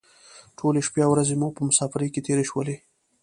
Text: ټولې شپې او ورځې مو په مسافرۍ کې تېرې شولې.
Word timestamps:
ټولې 0.57 0.79
شپې 0.87 1.01
او 1.05 1.11
ورځې 1.13 1.35
مو 1.41 1.47
په 1.55 1.61
مسافرۍ 1.69 2.09
کې 2.13 2.21
تېرې 2.27 2.43
شولې. 2.49 2.75